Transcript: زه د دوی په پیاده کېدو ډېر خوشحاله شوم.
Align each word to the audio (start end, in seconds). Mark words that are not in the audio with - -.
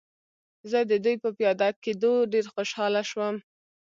زه 0.71 0.79
د 0.89 0.91
دوی 1.03 1.15
په 1.23 1.29
پیاده 1.37 1.69
کېدو 1.83 2.13
ډېر 2.33 2.45
خوشحاله 2.53 3.01
شوم. 3.09 3.35